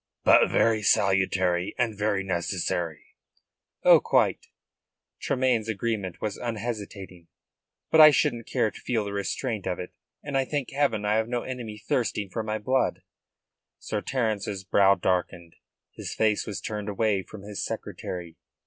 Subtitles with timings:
[0.23, 3.17] "But very salutary and very necessary."
[3.83, 4.47] "Oh, quite."
[5.19, 7.27] Tremayne's agreement was unhesitating.
[7.91, 9.93] "But I shouldn't care to feel the restraint of it,
[10.23, 13.03] and I thank heaven I have no enemy thirsting for my blood."
[13.77, 15.55] Sir Terence's brow darkened.
[15.91, 18.37] His face was turned away from his secretary.